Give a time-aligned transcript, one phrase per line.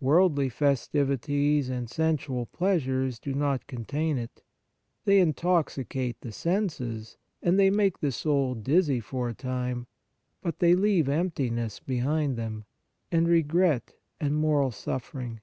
[0.00, 4.44] Worldly festivities and sensual pleasures do not contain it;
[5.04, 9.88] they intoxicate the senses and they make the soul dizzy for a time,
[10.42, 12.66] but they leave emptiness behind them,
[13.10, 15.40] and regret and moral suffering.